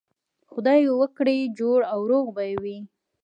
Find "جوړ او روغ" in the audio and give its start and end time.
1.59-2.25